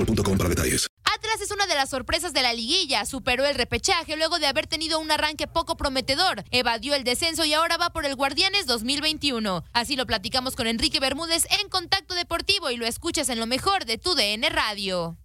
[0.00, 0.86] boostmobile.com para detalles.
[1.04, 3.04] Atlas es una de las sorpresas de la liguilla.
[3.04, 6.44] Superó el repechaje luego de haber tenido un arranque poco prometedor.
[6.50, 9.64] Evadió el descenso y ahora va por el Guardianes 2021.
[9.72, 13.84] Así lo platicamos con Enrique Bermúdez en Contacto Deportivo y lo escuchas en lo mejor
[13.84, 15.16] de tu DN Radio.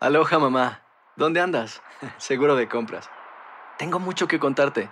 [0.00, 0.82] Aloha mamá,
[1.16, 1.80] ¿dónde andas?
[2.18, 3.08] Seguro de compras.
[3.78, 4.90] Tengo mucho que contarte.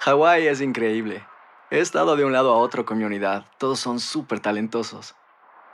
[0.00, 1.26] Hawái es increíble.
[1.70, 3.46] He estado de un lado a otro con mi unidad.
[3.58, 5.14] Todos son súper talentosos.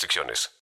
[0.00, 0.50] restricciones.